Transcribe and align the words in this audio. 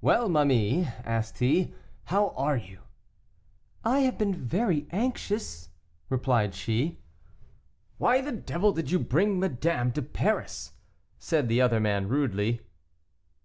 "Well, 0.00 0.28
ma 0.28 0.44
mie," 0.44 0.86
asked 1.04 1.38
he, 1.40 1.74
"how 2.04 2.28
are 2.36 2.56
you?" 2.56 2.82
"I 3.84 3.98
have 4.02 4.16
been 4.16 4.32
very 4.32 4.86
anxious," 4.92 5.70
replied 6.08 6.54
she. 6.54 7.00
"Why 7.98 8.20
the 8.20 8.30
devil 8.30 8.70
did 8.70 8.92
you 8.92 9.00
bring 9.00 9.40
madame 9.40 9.90
to 9.94 10.02
Paris?" 10.02 10.74
said 11.18 11.48
the 11.48 11.60
other 11.60 11.80
man 11.80 12.06
rudely. 12.08 12.60